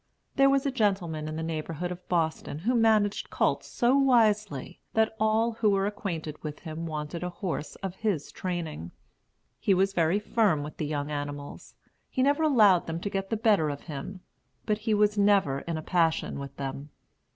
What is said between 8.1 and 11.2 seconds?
training. He was very firm with the young